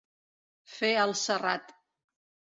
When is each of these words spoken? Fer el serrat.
Fer 0.77 0.89
el 1.03 1.13
serrat. 1.25 1.71